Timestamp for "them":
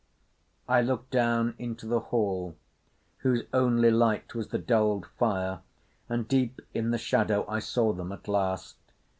7.93-8.11